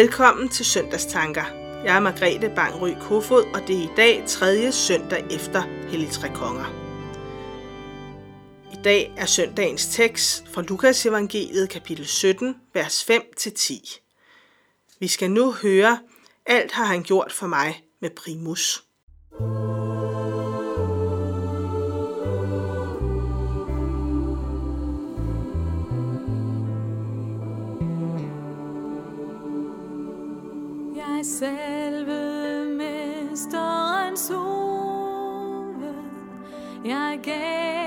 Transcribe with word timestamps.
Velkommen 0.00 0.48
til 0.48 0.64
Søndagstanker. 0.64 1.44
Jeg 1.84 1.96
er 1.96 2.00
Margrethe 2.00 2.52
Bangry 2.56 2.90
Kofod, 3.00 3.44
og 3.54 3.60
det 3.68 3.76
er 3.76 3.82
i 3.82 3.88
dag 3.96 4.24
tredje 4.26 4.72
søndag 4.72 5.24
efter 5.30 5.62
Hellig 5.88 6.10
Tre 6.10 6.28
Konger. 6.28 6.64
I 8.72 8.82
dag 8.84 9.12
er 9.16 9.26
søndagens 9.26 9.86
tekst 9.86 10.48
fra 10.48 10.62
Lukas 10.62 11.06
evangeliet 11.06 11.68
kapitel 11.68 12.06
17, 12.06 12.56
vers 12.74 13.10
5-10. 13.10 14.96
Vi 15.00 15.08
skal 15.08 15.30
nu 15.30 15.52
høre, 15.52 15.98
alt 16.46 16.72
har 16.72 16.84
han 16.84 17.02
gjort 17.02 17.32
for 17.32 17.46
mig 17.46 17.84
med 18.00 18.10
primus. 18.10 18.84
Jeg 19.40 19.89
selve 31.40 32.64
mesterens 32.76 34.28
hoved 34.28 35.94
Jeg 36.84 37.20
gav 37.22 37.79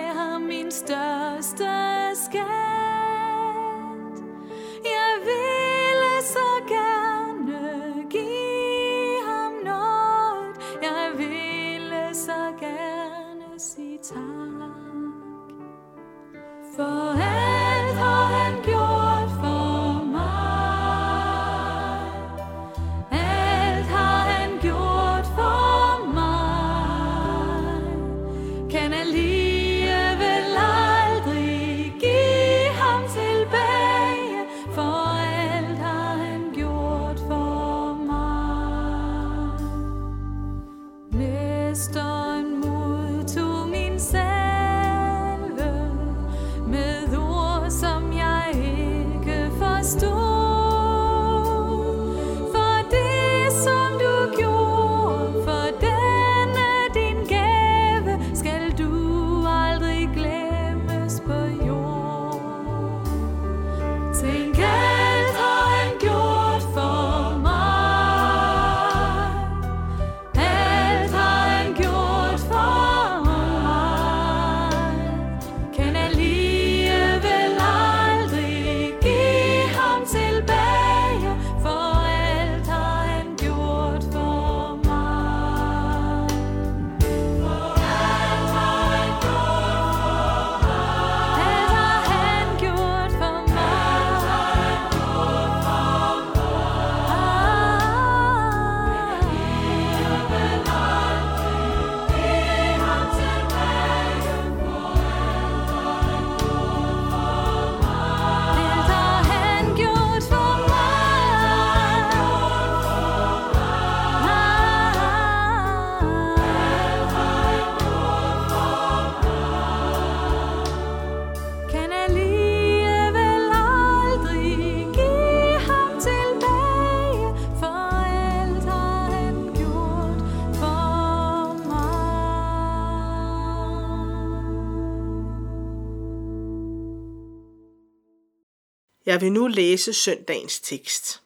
Jeg 139.06 139.22
vil 139.22 139.31
nu 139.31 139.47
læse 139.47 139.94
søndagens 139.94 140.59
tekst. 140.59 141.22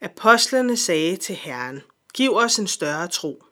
Apostlerne 0.00 0.76
sagde 0.76 1.16
til 1.16 1.34
Herren, 1.34 1.82
giv 2.14 2.36
os 2.36 2.58
en 2.58 2.66
større 2.66 3.08
tro. 3.08 3.44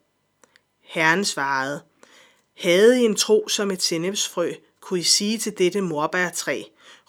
Herren 0.80 1.24
svarede, 1.24 1.82
havde 2.58 3.00
I 3.00 3.04
en 3.04 3.16
tro 3.16 3.48
som 3.48 3.70
et 3.70 3.82
sennepsfrø, 3.82 4.52
kunne 4.80 5.00
I 5.00 5.02
sige 5.02 5.38
til 5.38 5.58
dette 5.58 5.80
morbærtræ, 5.80 6.62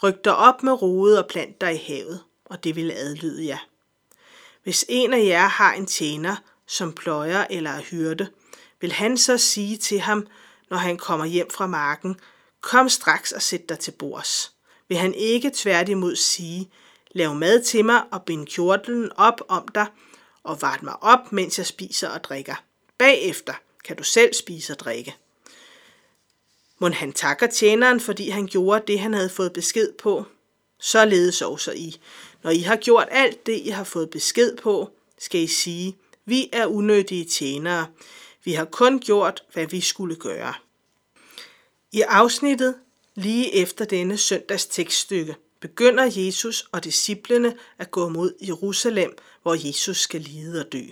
ryk 0.03 0.23
dig 0.23 0.35
op 0.35 0.63
med 0.63 0.81
rode 0.81 1.23
og 1.23 1.29
plant 1.29 1.61
dig 1.61 1.73
i 1.75 1.83
havet, 1.87 2.23
og 2.45 2.63
det 2.63 2.75
vil 2.75 2.91
adlyde 2.91 3.47
jer. 3.47 3.67
Hvis 4.63 4.85
en 4.89 5.13
af 5.13 5.25
jer 5.25 5.47
har 5.47 5.73
en 5.73 5.85
tjener, 5.85 6.35
som 6.67 6.93
pløjer 6.93 7.47
eller 7.49 7.71
er 7.71 7.81
hyrde, 7.81 8.29
vil 8.81 8.91
han 8.91 9.17
så 9.17 9.37
sige 9.37 9.77
til 9.77 9.99
ham, 9.99 10.27
når 10.69 10.77
han 10.77 10.97
kommer 10.97 11.25
hjem 11.25 11.49
fra 11.51 11.67
marken, 11.67 12.19
kom 12.61 12.89
straks 12.89 13.31
og 13.31 13.41
sæt 13.41 13.69
dig 13.69 13.79
til 13.79 13.91
bords. 13.91 14.58
Vil 14.89 14.97
han 14.97 15.13
ikke 15.13 15.51
tværtimod 15.55 16.15
sige, 16.15 16.69
lav 17.11 17.35
mad 17.35 17.63
til 17.63 17.85
mig 17.85 18.03
og 18.11 18.23
bind 18.23 18.47
kjortlen 18.47 19.11
op 19.15 19.41
om 19.47 19.67
dig, 19.75 19.85
og 20.43 20.61
vart 20.61 20.83
mig 20.83 21.03
op, 21.03 21.31
mens 21.31 21.57
jeg 21.57 21.65
spiser 21.65 22.09
og 22.09 22.23
drikker. 22.23 22.63
Bagefter 22.97 23.53
kan 23.83 23.95
du 23.95 24.03
selv 24.03 24.33
spise 24.33 24.73
og 24.73 24.79
drikke. 24.79 25.15
Må 26.79 26.89
han 26.89 27.13
takker 27.13 27.47
tjeneren, 27.47 27.99
fordi 27.99 28.29
han 28.29 28.47
gjorde 28.47 28.83
det, 28.87 28.99
han 28.99 29.13
havde 29.13 29.29
fået 29.29 29.53
besked 29.53 29.93
på? 29.93 30.25
Således 30.79 31.41
også 31.41 31.71
I. 31.71 31.95
Når 32.43 32.51
I 32.51 32.59
har 32.59 32.75
gjort 32.75 33.07
alt 33.11 33.45
det, 33.45 33.57
I 33.59 33.69
har 33.69 33.83
fået 33.83 34.09
besked 34.09 34.57
på, 34.57 34.89
skal 35.17 35.41
I 35.41 35.47
sige, 35.47 35.97
vi 36.25 36.49
er 36.53 36.65
unødige 36.65 37.25
tjenere. 37.25 37.87
Vi 38.43 38.53
har 38.53 38.65
kun 38.65 38.99
gjort, 38.99 39.43
hvad 39.53 39.65
vi 39.65 39.81
skulle 39.81 40.15
gøre. 40.15 40.53
I 41.91 42.01
afsnittet 42.01 42.75
lige 43.19 43.55
efter 43.55 43.85
denne 43.85 44.17
søndags 44.17 44.65
tekststykke 44.65 45.35
begynder 45.59 46.11
Jesus 46.15 46.67
og 46.71 46.83
disciplene 46.83 47.57
at 47.77 47.91
gå 47.91 48.09
mod 48.09 48.33
Jerusalem, 48.47 49.17
hvor 49.41 49.67
Jesus 49.67 49.97
skal 49.97 50.21
lide 50.21 50.59
og 50.65 50.71
dø. 50.71 50.83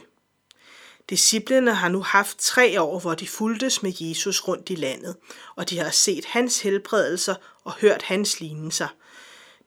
Disciplene 1.10 1.74
har 1.74 1.90
nu 1.90 2.02
haft 2.02 2.38
tre 2.38 2.82
år, 2.82 3.00
hvor 3.00 3.14
de 3.14 3.28
fuldtes 3.28 3.84
med 3.84 3.94
Jesus 4.00 4.48
rundt 4.48 4.70
i 4.70 4.76
landet, 4.76 5.16
og 5.56 5.70
de 5.70 5.78
har 5.78 5.90
set 5.90 6.26
hans 6.26 6.62
helbredelser 6.62 7.36
og 7.64 7.74
hørt 7.74 8.02
hans 8.02 8.40
lignelser. 8.40 8.88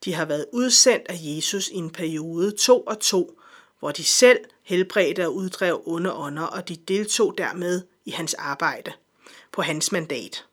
De 0.05 0.15
har 0.15 0.25
været 0.25 0.47
udsendt 0.53 1.07
af 1.09 1.19
Jesus 1.21 1.69
i 1.69 1.75
en 1.75 1.91
periode 1.91 2.57
to 2.57 2.81
og 2.81 3.01
to, 3.01 3.41
hvor 3.79 3.91
de 3.91 4.05
selv 4.05 4.39
helbredte 4.63 5.27
og 5.27 5.35
uddrev 5.35 5.83
onde 5.87 6.13
ånder, 6.13 6.43
og 6.43 6.69
de 6.69 6.77
deltog 6.77 7.35
dermed 7.39 7.83
i 8.05 8.11
hans 8.11 8.35
arbejde 8.35 8.93
på 9.53 9.63
hans 9.63 9.93
mandat. 9.93 10.45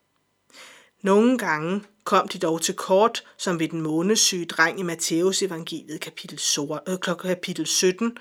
Nogle 1.01 1.37
gange 1.37 1.81
kom 2.07 2.27
de 2.27 2.39
dog 2.39 2.61
til 2.61 2.75
kort, 2.75 3.23
som 3.37 3.59
ved 3.59 3.67
den 3.67 3.81
månesyge 3.81 4.45
dreng 4.45 4.79
i 4.79 4.83
Matteus 4.83 5.41
evangeliet 5.41 6.01
kapitel, 6.01 6.39
17, 7.67 8.05
øh, 8.05 8.11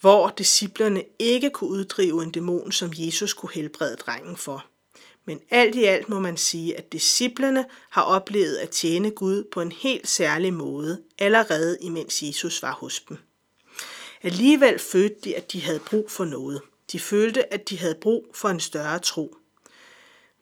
hvor 0.00 0.28
disciplerne 0.38 1.04
ikke 1.18 1.50
kunne 1.50 1.70
uddrive 1.70 2.22
en 2.22 2.30
dæmon, 2.30 2.72
som 2.72 2.90
Jesus 2.94 3.32
kunne 3.32 3.52
helbrede 3.52 3.96
drengen 3.96 4.36
for. 4.36 4.66
Men 5.24 5.40
alt 5.50 5.74
i 5.74 5.84
alt 5.84 6.08
må 6.08 6.20
man 6.20 6.36
sige, 6.36 6.78
at 6.78 6.92
disciplerne 6.92 7.64
har 7.90 8.02
oplevet 8.02 8.56
at 8.56 8.70
tjene 8.70 9.10
Gud 9.10 9.44
på 9.52 9.60
en 9.60 9.72
helt 9.72 10.08
særlig 10.08 10.54
måde, 10.54 11.02
allerede 11.18 11.78
imens 11.80 12.22
Jesus 12.22 12.62
var 12.62 12.72
hos 12.72 13.00
dem. 13.00 13.16
Alligevel 14.22 14.78
følte 14.78 15.20
de, 15.24 15.36
at 15.36 15.52
de 15.52 15.60
havde 15.60 15.80
brug 15.80 16.10
for 16.10 16.24
noget. 16.24 16.60
De 16.92 17.00
følte, 17.00 17.52
at 17.52 17.68
de 17.68 17.78
havde 17.78 17.98
brug 18.00 18.26
for 18.34 18.48
en 18.48 18.60
større 18.60 18.98
tro. 18.98 19.36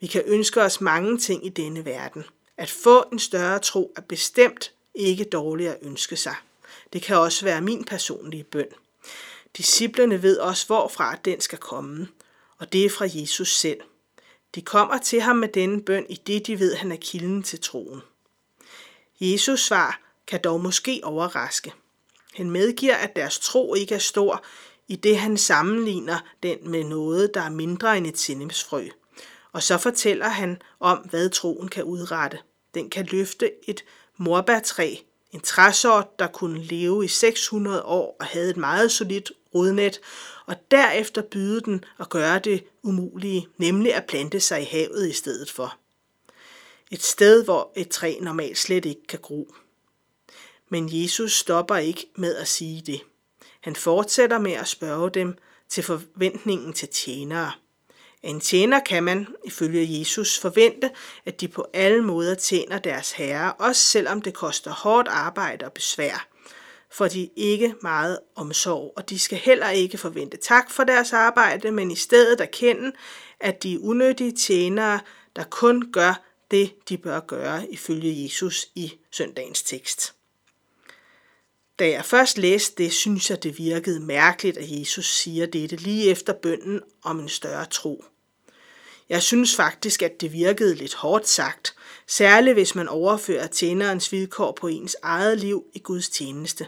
Vi 0.00 0.06
kan 0.06 0.22
ønske 0.26 0.62
os 0.62 0.80
mange 0.80 1.18
ting 1.18 1.46
i 1.46 1.48
denne 1.48 1.84
verden. 1.84 2.24
At 2.58 2.70
få 2.70 3.04
en 3.12 3.18
større 3.18 3.58
tro 3.58 3.92
er 3.96 4.00
bestemt 4.00 4.72
ikke 4.94 5.24
dårligt 5.24 5.70
at 5.70 5.78
ønske 5.82 6.16
sig. 6.16 6.34
Det 6.92 7.02
kan 7.02 7.16
også 7.16 7.44
være 7.44 7.60
min 7.60 7.84
personlige 7.84 8.44
bøn. 8.44 8.68
Disciplerne 9.56 10.22
ved 10.22 10.38
også, 10.38 10.66
hvorfra 10.66 11.16
den 11.24 11.40
skal 11.40 11.58
komme, 11.58 12.08
og 12.58 12.72
det 12.72 12.84
er 12.84 12.90
fra 12.90 13.06
Jesus 13.14 13.56
selv. 13.56 13.80
De 14.54 14.62
kommer 14.62 14.98
til 14.98 15.20
ham 15.20 15.36
med 15.36 15.48
denne 15.48 15.82
bøn, 15.82 16.06
i 16.08 16.20
det 16.26 16.46
de 16.46 16.58
ved, 16.58 16.74
han 16.74 16.92
er 16.92 16.96
kilden 16.96 17.42
til 17.42 17.60
troen. 17.60 18.00
Jesus 19.20 19.64
svar 19.64 20.00
kan 20.26 20.40
dog 20.44 20.60
måske 20.60 21.00
overraske. 21.04 21.72
Han 22.34 22.50
medgiver, 22.50 22.94
at 22.94 23.16
deres 23.16 23.38
tro 23.38 23.74
ikke 23.74 23.94
er 23.94 23.98
stor, 23.98 24.44
i 24.88 24.96
det 24.96 25.18
han 25.18 25.38
sammenligner 25.38 26.18
den 26.42 26.70
med 26.70 26.84
noget, 26.84 27.34
der 27.34 27.40
er 27.40 27.50
mindre 27.50 27.98
end 27.98 28.06
et 28.06 28.18
sennepsfrø. 28.18 28.88
Og 29.52 29.62
så 29.62 29.78
fortæller 29.78 30.28
han 30.28 30.62
om, 30.80 30.98
hvad 30.98 31.30
troen 31.30 31.68
kan 31.68 31.84
udrette. 31.84 32.38
Den 32.74 32.90
kan 32.90 33.06
løfte 33.06 33.50
et 33.70 33.84
morbærtræ, 34.16 34.96
en 35.32 35.40
træsort, 35.40 36.18
der 36.18 36.26
kunne 36.26 36.62
leve 36.62 37.04
i 37.04 37.08
600 37.08 37.82
år 37.82 38.16
og 38.20 38.26
havde 38.26 38.50
et 38.50 38.56
meget 38.56 38.92
solidt 38.92 39.32
rodnet, 39.54 40.00
og 40.46 40.56
derefter 40.70 41.22
byde 41.22 41.60
den 41.60 41.84
at 42.00 42.08
gøre 42.08 42.38
det 42.38 42.64
umulige, 42.82 43.48
nemlig 43.56 43.94
at 43.94 44.06
plante 44.06 44.40
sig 44.40 44.62
i 44.62 44.64
havet 44.64 45.08
i 45.08 45.12
stedet 45.12 45.50
for. 45.50 45.76
Et 46.90 47.02
sted, 47.02 47.44
hvor 47.44 47.72
et 47.76 47.88
træ 47.88 48.16
normalt 48.20 48.58
slet 48.58 48.84
ikke 48.84 49.06
kan 49.08 49.18
gro. 49.22 49.54
Men 50.68 50.88
Jesus 50.92 51.32
stopper 51.32 51.76
ikke 51.76 52.06
med 52.16 52.36
at 52.36 52.48
sige 52.48 52.82
det. 52.86 53.00
Han 53.60 53.76
fortsætter 53.76 54.38
med 54.38 54.52
at 54.52 54.68
spørge 54.68 55.10
dem 55.10 55.38
til 55.68 55.82
forventningen 55.82 56.72
til 56.72 56.88
tjenere. 56.88 57.52
Af 58.28 58.32
en 58.32 58.40
tjener 58.40 58.80
kan 58.80 59.02
man, 59.02 59.26
ifølge 59.44 59.98
Jesus, 59.98 60.38
forvente, 60.38 60.90
at 61.26 61.40
de 61.40 61.48
på 61.48 61.66
alle 61.72 62.02
måder 62.02 62.34
tjener 62.34 62.78
deres 62.78 63.12
herre, 63.12 63.52
også 63.52 63.82
selvom 63.82 64.22
det 64.22 64.34
koster 64.34 64.70
hårdt 64.70 65.08
arbejde 65.08 65.64
og 65.64 65.72
besvær. 65.72 66.28
For 66.90 67.08
de 67.08 67.30
ikke 67.36 67.74
meget 67.82 68.18
omsorg, 68.34 68.92
og 68.96 69.10
de 69.10 69.18
skal 69.18 69.38
heller 69.38 69.70
ikke 69.70 69.98
forvente 69.98 70.36
tak 70.36 70.70
for 70.70 70.84
deres 70.84 71.12
arbejde, 71.12 71.70
men 71.70 71.90
i 71.90 71.96
stedet 71.96 72.40
erkende, 72.40 72.92
at 73.40 73.62
de 73.62 73.74
er 73.74 73.78
unødige 73.78 74.32
tjenere, 74.32 75.00
der 75.36 75.44
kun 75.44 75.92
gør 75.92 76.22
det, 76.50 76.88
de 76.88 76.98
bør 76.98 77.20
gøre, 77.20 77.72
ifølge 77.72 78.24
Jesus 78.24 78.68
i 78.74 78.92
søndagens 79.10 79.62
tekst. 79.62 80.14
Da 81.78 81.90
jeg 81.90 82.04
først 82.04 82.38
læste 82.38 82.82
det, 82.82 82.92
synes 82.92 83.30
jeg, 83.30 83.42
det 83.42 83.58
virkede 83.58 84.00
mærkeligt, 84.00 84.56
at 84.56 84.80
Jesus 84.80 85.14
siger 85.14 85.46
dette 85.46 85.76
lige 85.76 86.10
efter 86.10 86.32
bønden 86.32 86.80
om 87.02 87.20
en 87.20 87.28
større 87.28 87.66
tro. 87.66 88.04
Jeg 89.08 89.22
synes 89.22 89.56
faktisk, 89.56 90.02
at 90.02 90.20
det 90.20 90.32
virkede 90.32 90.74
lidt 90.74 90.94
hårdt 90.94 91.28
sagt, 91.28 91.74
særligt 92.06 92.54
hvis 92.54 92.74
man 92.74 92.88
overfører 92.88 93.46
tjenerens 93.46 94.12
vilkår 94.12 94.52
på 94.60 94.66
ens 94.66 94.96
eget 95.02 95.38
liv 95.38 95.64
i 95.74 95.78
Guds 95.78 96.08
tjeneste. 96.08 96.66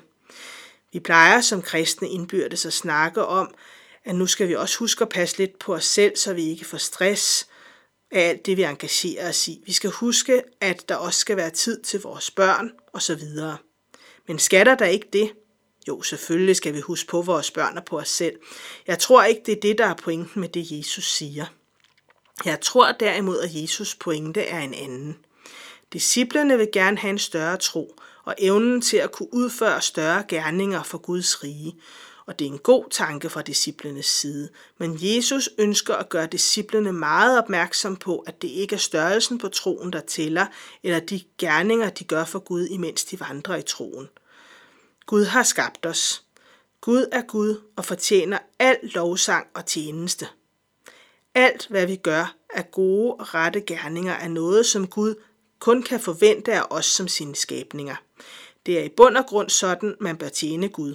Vi 0.93 1.01
plejer 1.01 1.41
som 1.41 1.63
kristne 1.63 2.09
indbyrdes 2.09 2.67
at 2.67 2.73
snakke 2.73 3.25
om, 3.25 3.55
at 4.05 4.15
nu 4.15 4.27
skal 4.27 4.49
vi 4.49 4.55
også 4.55 4.79
huske 4.79 5.03
at 5.03 5.09
passe 5.09 5.39
lidt 5.39 5.59
på 5.59 5.75
os 5.75 5.85
selv, 5.85 6.17
så 6.17 6.33
vi 6.35 6.49
ikke 6.49 6.65
får 6.65 6.79
stress 6.79 7.49
af 8.11 8.29
alt 8.29 8.47
det, 8.47 8.57
vi 8.57 8.63
engagerer 8.63 9.29
os 9.29 9.49
i. 9.49 9.63
Vi 9.67 9.73
skal 9.73 9.91
huske, 9.91 10.43
at 10.61 10.89
der 10.89 10.95
også 10.95 11.21
skal 11.21 11.37
være 11.37 11.51
tid 11.51 11.83
til 11.83 12.01
vores 12.01 12.31
børn 12.31 12.71
osv. 12.93 13.23
Men 14.29 14.39
skal 14.39 14.67
der 14.67 14.75
da 14.75 14.85
ikke 14.85 15.09
det? 15.13 15.33
Jo, 15.89 16.03
selvfølgelig 16.03 16.57
skal 16.57 16.75
vi 16.75 16.81
huske 16.81 17.09
på 17.09 17.23
vores 17.23 17.51
børn 17.51 17.77
og 17.77 17.85
på 17.85 17.99
os 17.99 18.09
selv. 18.09 18.37
Jeg 18.87 18.99
tror 18.99 19.25
ikke, 19.25 19.43
det 19.47 19.57
er 19.57 19.61
det, 19.61 19.79
der 19.79 19.87
er 19.87 19.95
pointen 19.95 20.41
med 20.41 20.49
det, 20.49 20.71
Jesus 20.71 21.13
siger. 21.13 21.47
Jeg 22.45 22.61
tror 22.61 22.93
derimod, 22.93 23.41
at 23.41 23.51
Jesus 23.55 23.95
pointe 23.95 24.43
er 24.43 24.59
en 24.59 24.75
anden. 24.75 25.19
Disciplerne 25.93 26.59
vil 26.59 26.69
gerne 26.73 26.99
have 26.99 27.11
en 27.11 27.19
større 27.19 27.57
tro 27.57 27.95
og 28.25 28.35
evnen 28.39 28.81
til 28.81 28.97
at 28.97 29.13
kunne 29.13 29.35
udføre 29.35 29.83
større 29.83 30.25
gerninger 30.29 30.83
for 30.83 30.99
Guds 30.99 31.45
rige. 31.45 31.77
Og 32.27 32.39
det 32.39 32.47
er 32.47 32.51
en 32.51 32.59
god 32.59 32.85
tanke 32.91 33.31
fra 33.31 33.43
disciplenes 33.43 34.07
side. 34.07 34.49
Men 34.79 34.99
Jesus 35.01 35.49
ønsker 35.59 35.95
at 35.95 36.09
gøre 36.09 36.27
disciplene 36.27 36.93
meget 36.93 37.39
opmærksom 37.39 37.97
på, 37.97 38.19
at 38.19 38.43
det 38.43 38.49
ikke 38.49 38.75
er 38.75 38.79
størrelsen 38.79 39.39
på 39.39 39.49
troen, 39.49 39.93
der 39.93 40.01
tæller, 40.01 40.47
eller 40.83 41.01
de 41.01 41.23
gerninger, 41.39 41.91
de 41.91 42.05
gør 42.05 42.25
for 42.25 42.39
Gud, 42.39 42.67
imens 42.67 43.05
de 43.05 43.21
vandrer 43.21 43.57
i 43.57 43.63
troen. 43.63 44.09
Gud 45.07 45.25
har 45.25 45.43
skabt 45.43 45.87
os. 45.87 46.25
Gud 46.81 47.07
er 47.13 47.23
Gud 47.23 47.61
og 47.77 47.85
fortjener 47.85 48.39
al 48.59 48.79
lovsang 48.83 49.47
og 49.55 49.67
tjeneste. 49.67 50.29
Alt, 51.35 51.67
hvad 51.71 51.87
vi 51.87 51.97
gør 51.97 52.35
af 52.55 52.71
gode 52.71 53.15
og 53.15 53.35
rette 53.35 53.61
gerninger, 53.61 54.13
er 54.13 54.29
noget, 54.29 54.67
som 54.67 54.87
Gud 54.87 55.15
kun 55.59 55.83
kan 55.83 56.01
forvente 56.01 56.53
af 56.53 56.63
os 56.71 56.87
som 56.87 57.09
sine 57.09 57.37
skabninger. 57.37 57.97
Det 58.67 58.79
er 58.79 58.83
i 58.83 58.89
bund 58.89 59.17
og 59.17 59.27
grund 59.27 59.51
sådan, 59.51 59.97
man 60.01 60.17
bør 60.17 60.29
tjene 60.29 60.69
Gud. 60.69 60.95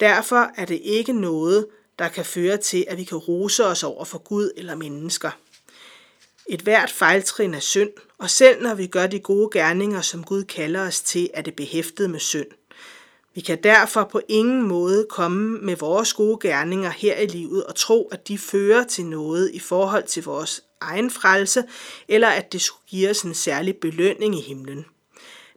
Derfor 0.00 0.50
er 0.56 0.64
det 0.64 0.80
ikke 0.84 1.12
noget, 1.12 1.66
der 1.98 2.08
kan 2.08 2.24
føre 2.24 2.56
til, 2.56 2.84
at 2.88 2.98
vi 2.98 3.04
kan 3.04 3.18
rose 3.18 3.66
os 3.66 3.82
over 3.82 4.04
for 4.04 4.18
Gud 4.18 4.50
eller 4.56 4.74
mennesker. 4.74 5.30
Et 6.48 6.60
hvert 6.60 6.90
fejltrin 6.90 7.54
er 7.54 7.60
synd, 7.60 7.90
og 8.18 8.30
selv 8.30 8.62
når 8.62 8.74
vi 8.74 8.86
gør 8.86 9.06
de 9.06 9.20
gode 9.20 9.50
gerninger, 9.52 10.00
som 10.00 10.24
Gud 10.24 10.44
kalder 10.44 10.86
os 10.86 11.00
til, 11.00 11.30
er 11.34 11.42
det 11.42 11.56
behæftet 11.56 12.10
med 12.10 12.20
synd. 12.20 12.46
Vi 13.36 13.40
kan 13.40 13.62
derfor 13.62 14.04
på 14.04 14.20
ingen 14.28 14.62
måde 14.62 15.06
komme 15.10 15.58
med 15.58 15.76
vores 15.76 16.12
gode 16.12 16.38
gerninger 16.48 16.90
her 16.90 17.16
i 17.16 17.26
livet 17.26 17.64
og 17.64 17.74
tro, 17.74 18.08
at 18.12 18.28
de 18.28 18.38
fører 18.38 18.84
til 18.84 19.06
noget 19.06 19.50
i 19.54 19.58
forhold 19.58 20.04
til 20.04 20.24
vores 20.24 20.62
egen 20.80 21.10
frelse, 21.10 21.64
eller 22.08 22.28
at 22.28 22.52
det 22.52 22.60
skulle 22.60 22.86
give 22.86 23.10
os 23.10 23.22
en 23.22 23.34
særlig 23.34 23.76
belønning 23.76 24.38
i 24.38 24.40
himlen. 24.40 24.86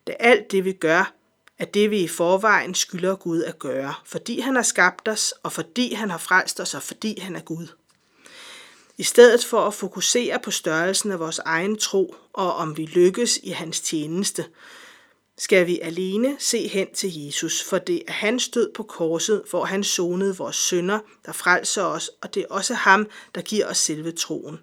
Da 0.08 0.16
alt 0.20 0.52
det, 0.52 0.66
vi 0.66 0.72
gør, 0.72 1.14
er 1.60 1.66
det, 1.66 1.92
vi 1.92 2.00
i 2.00 2.08
forvejen 2.08 2.76
skylder 2.76 3.16
Gud 3.16 3.44
at 3.44 3.60
gøre, 3.60 3.94
fordi 4.06 4.40
han 4.40 4.56
har 4.56 4.64
skabt 4.64 5.08
os, 5.08 5.34
og 5.44 5.52
fordi 5.54 5.94
han 5.94 6.10
har 6.10 6.18
frelst 6.18 6.60
os, 6.60 6.74
og 6.74 6.84
fordi 6.84 7.20
han 7.20 7.36
er 7.36 7.42
Gud. 7.42 7.68
I 8.98 9.04
stedet 9.04 9.46
for 9.46 9.62
at 9.62 9.74
fokusere 9.74 10.40
på 10.44 10.52
størrelsen 10.52 11.12
af 11.12 11.20
vores 11.20 11.40
egen 11.40 11.78
tro, 11.78 12.16
og 12.34 12.54
om 12.54 12.78
vi 12.78 12.86
lykkes 12.86 13.40
i 13.44 13.50
hans 13.50 13.82
tjeneste, 13.82 14.46
skal 15.40 15.68
vi 15.68 15.80
alene 15.80 16.36
se 16.40 16.68
hen 16.68 16.94
til 16.94 17.26
Jesus, 17.26 17.64
for 17.64 17.78
det 17.78 18.04
er 18.08 18.12
hans 18.12 18.50
død 18.50 18.72
på 18.74 18.84
korset, 18.84 19.44
hvor 19.50 19.66
han 19.66 19.84
sonede 19.84 20.38
vores 20.38 20.56
synder, 20.56 21.00
der 21.26 21.32
frelser 21.32 21.84
os, 21.84 22.12
og 22.22 22.34
det 22.34 22.42
er 22.44 22.48
også 22.50 22.74
ham, 22.74 23.08
der 23.36 23.42
giver 23.42 23.68
os 23.68 23.78
selve 23.78 24.12
troen. 24.12 24.60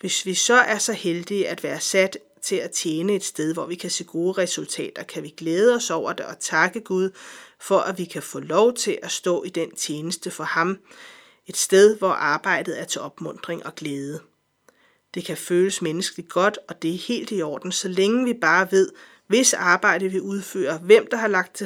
Hvis 0.00 0.26
vi 0.26 0.34
så 0.34 0.54
er 0.54 0.78
så 0.78 0.92
heldige 0.92 1.48
at 1.48 1.62
være 1.62 1.80
sat 1.80 2.18
til 2.42 2.56
at 2.56 2.70
tjene 2.70 3.14
et 3.14 3.24
sted, 3.24 3.52
hvor 3.52 3.66
vi 3.66 3.74
kan 3.74 3.90
se 3.90 4.04
gode 4.04 4.32
resultater, 4.32 5.02
kan 5.02 5.22
vi 5.22 5.34
glæde 5.36 5.74
os 5.74 5.90
over 5.90 6.12
det 6.12 6.26
og 6.26 6.38
takke 6.40 6.80
Gud 6.80 7.10
for, 7.60 7.78
at 7.78 7.98
vi 7.98 8.04
kan 8.04 8.22
få 8.22 8.40
lov 8.40 8.74
til 8.74 8.98
at 9.02 9.10
stå 9.10 9.42
i 9.42 9.48
den 9.48 9.76
tjeneste 9.76 10.30
for 10.30 10.44
ham, 10.44 10.78
et 11.46 11.56
sted, 11.56 11.98
hvor 11.98 12.08
arbejdet 12.08 12.80
er 12.80 12.84
til 12.84 13.00
opmundring 13.00 13.66
og 13.66 13.74
glæde. 13.74 14.20
Det 15.14 15.24
kan 15.24 15.36
føles 15.36 15.82
menneskeligt 15.82 16.28
godt, 16.28 16.58
og 16.68 16.82
det 16.82 16.94
er 16.94 16.98
helt 16.98 17.30
i 17.30 17.42
orden, 17.42 17.72
så 17.72 17.88
længe 17.88 18.24
vi 18.24 18.34
bare 18.40 18.68
ved, 18.70 18.88
hvis 19.32 19.54
arbejde 19.54 20.08
vi 20.08 20.20
udfører, 20.20 20.78
hvem 20.78 21.06
der 21.10 21.16
har 21.16 21.28
lagt 21.28 21.62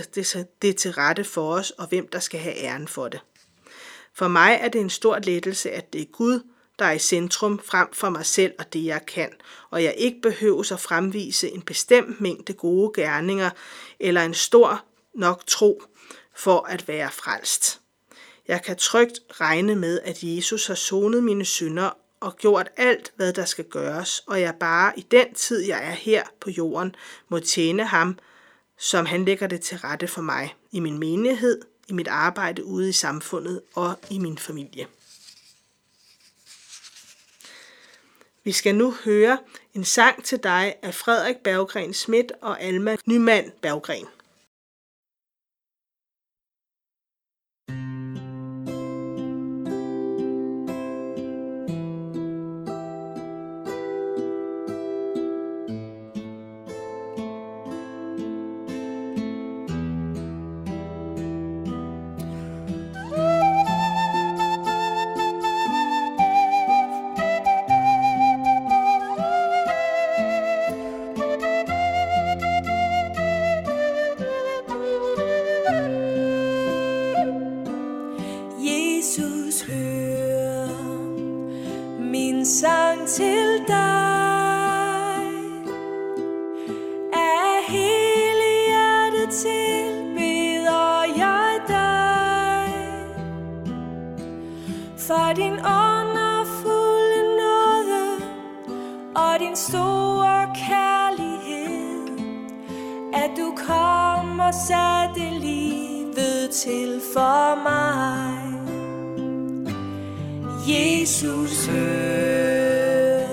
det 0.62 0.76
til 0.76 0.92
rette 0.92 1.24
for 1.24 1.52
os, 1.52 1.70
og 1.70 1.86
hvem 1.86 2.08
der 2.08 2.18
skal 2.18 2.40
have 2.40 2.56
æren 2.56 2.88
for 2.88 3.08
det. 3.08 3.20
For 4.14 4.28
mig 4.28 4.58
er 4.62 4.68
det 4.68 4.80
en 4.80 4.90
stor 4.90 5.18
lettelse, 5.18 5.70
at 5.70 5.92
det 5.92 6.00
er 6.00 6.04
Gud, 6.12 6.40
der 6.78 6.84
er 6.84 6.92
i 6.92 6.98
centrum 6.98 7.60
frem 7.64 7.88
for 7.92 8.10
mig 8.10 8.26
selv 8.26 8.52
og 8.58 8.72
det, 8.72 8.84
jeg 8.84 9.06
kan, 9.06 9.30
og 9.70 9.84
jeg 9.84 9.94
ikke 9.96 10.20
behøver 10.22 10.72
at 10.72 10.80
fremvise 10.80 11.50
en 11.50 11.62
bestemt 11.62 12.20
mængde 12.20 12.52
gode 12.52 12.92
gerninger 13.02 13.50
eller 14.00 14.22
en 14.22 14.34
stor 14.34 14.84
nok 15.14 15.46
tro 15.46 15.82
for 16.36 16.66
at 16.68 16.88
være 16.88 17.10
frelst. 17.10 17.80
Jeg 18.48 18.62
kan 18.62 18.76
trygt 18.76 19.20
regne 19.30 19.74
med, 19.74 20.00
at 20.00 20.18
Jesus 20.22 20.66
har 20.66 20.74
sonet 20.74 21.24
mine 21.24 21.44
synder 21.44 21.90
og 22.20 22.36
gjort 22.36 22.68
alt, 22.76 23.12
hvad 23.16 23.32
der 23.32 23.44
skal 23.44 23.64
gøres, 23.64 24.22
og 24.26 24.40
jeg 24.40 24.54
bare 24.60 24.98
i 24.98 25.06
den 25.10 25.34
tid, 25.34 25.66
jeg 25.66 25.86
er 25.86 25.90
her 25.90 26.22
på 26.40 26.50
jorden, 26.50 26.94
må 27.28 27.38
tjene 27.38 27.86
ham, 27.86 28.18
som 28.78 29.06
han 29.06 29.24
lægger 29.24 29.46
det 29.46 29.60
til 29.60 29.78
rette 29.78 30.08
for 30.08 30.22
mig, 30.22 30.54
i 30.72 30.80
min 30.80 30.98
menighed, 30.98 31.62
i 31.88 31.92
mit 31.92 32.08
arbejde 32.08 32.64
ude 32.64 32.88
i 32.88 32.92
samfundet 32.92 33.60
og 33.74 33.98
i 34.10 34.18
min 34.18 34.38
familie. 34.38 34.86
Vi 38.44 38.52
skal 38.52 38.74
nu 38.74 38.94
høre 39.04 39.38
en 39.74 39.84
sang 39.84 40.24
til 40.24 40.42
dig 40.42 40.74
af 40.82 40.94
Frederik 40.94 41.36
Berggren 41.36 41.94
Schmidt 41.94 42.32
og 42.42 42.62
Alma 42.62 42.96
Nyman 43.06 43.52
Berggren. 43.62 44.06
For 95.26 95.32
din 95.32 95.52
underfulde 95.52 97.20
nåde 97.40 98.04
og 99.16 99.40
din 99.40 99.56
store 99.56 100.48
kærlighed, 100.68 102.08
at 103.14 103.30
du 103.36 103.54
kom 103.66 104.40
og 104.40 104.54
satte 104.68 105.38
livet 105.40 106.50
til 106.50 107.00
for 107.14 107.62
mig. 107.62 108.36
Jesus, 110.68 111.66
hør 111.66 113.26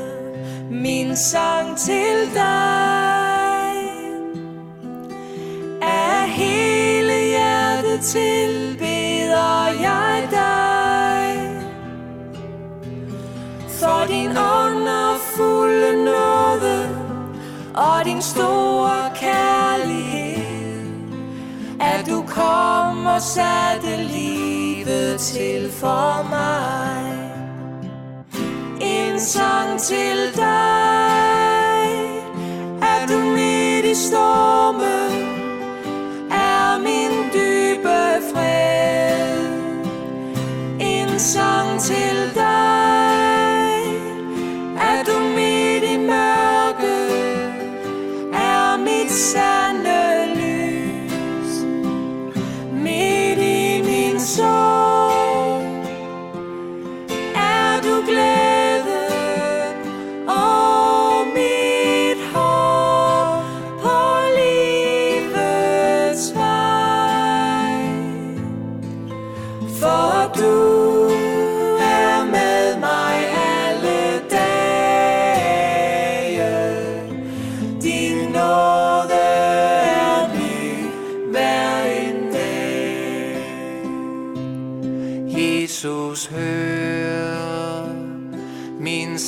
min 0.72 1.16
sang 1.16 1.78
til 1.78 2.34
dig. 2.34 3.74
Af 5.82 6.30
hele 6.30 7.14
hjertet 7.14 8.00
til 8.02 8.33
For 14.34 14.40
din 14.40 14.78
underfulde 14.78 16.06
nåde 16.06 16.90
og 17.74 18.06
din 18.06 18.22
store 18.22 19.12
kærlighed, 19.16 20.44
at 21.80 22.06
du 22.10 22.24
kom 22.28 23.06
og 23.06 23.22
satte 23.22 23.98
livet 23.98 25.20
til 25.20 25.72
for 25.72 26.30
mig 26.30 27.14
en 28.82 29.20
sang 29.20 29.80
til 29.80 30.36
dig. 30.36 30.74
at 32.82 33.10
du 33.10 33.20
midt 33.20 33.86
i 33.86 33.96
stormen, 33.96 34.73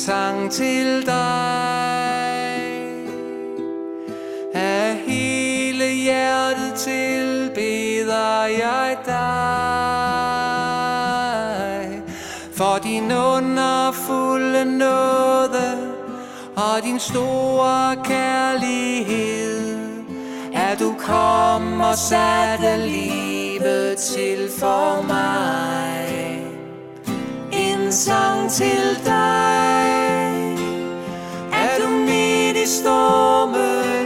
sang 0.06 0.52
til 0.52 1.06
dig. 1.06 1.12
Af 4.54 4.96
hele 5.06 5.84
hjertet 5.84 6.74
tilbeder 6.74 8.44
jeg 8.44 8.96
dig. 9.06 9.16
For 12.56 12.78
din 12.82 13.12
underfulde 13.12 14.64
nåde 14.78 15.78
og 16.56 16.82
din 16.82 16.98
store 16.98 17.96
kærlighed, 18.04 19.78
at 20.54 20.78
du 20.80 20.94
kom 20.98 21.80
og 21.80 21.96
satte 21.96 22.76
livet 22.76 23.98
til 23.98 24.50
for 24.58 25.02
mig 25.02 26.15
sang 27.96 28.50
til 28.50 28.98
dig. 29.04 29.88
Er 31.52 31.78
du 31.80 31.88
midt 31.88 32.56
i 32.56 32.66
stormen, 32.66 34.05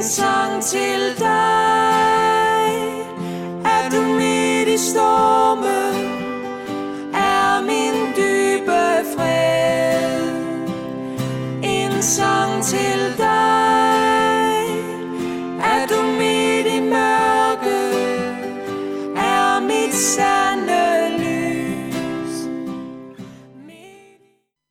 en 0.00 0.04
sang 0.04 0.62
til 0.62 1.18
dig. 1.18 1.49